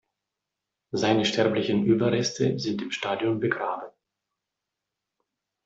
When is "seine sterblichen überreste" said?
0.89-2.57